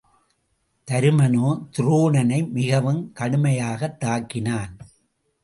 தருமனோ 0.91 1.67
துரோணனை 1.77 2.49
மிகவும் 2.49 3.13
கடுமையாகத் 3.19 4.03
தாக்கினான். 4.03 4.77